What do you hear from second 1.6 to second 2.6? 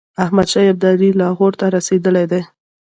رسېدلی دی.